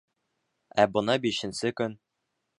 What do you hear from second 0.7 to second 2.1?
Ә бына бишенсе көн...